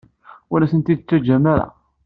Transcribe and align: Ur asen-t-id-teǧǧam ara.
Ur 0.53 0.59
asen-t-id-teǧǧam 0.61 1.43
ara. 1.53 1.67